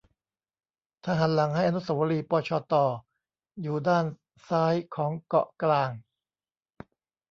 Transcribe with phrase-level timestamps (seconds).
[1.03, 2.73] ถ้าหันหลังให้อนุเสาวรีย์ปชต
[3.61, 4.05] อยู่ด้าน
[4.49, 5.89] ซ้ายของเกาะกลาง